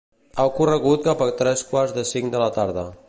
Ha 0.35 0.45
ocorregut 0.51 1.03
cap 1.09 1.21
a 1.25 1.27
tres 1.43 1.63
quarts 1.75 1.95
de 1.99 2.07
cinc 2.13 2.33
de 2.37 2.43
la 2.47 2.49
tarda. 2.57 2.87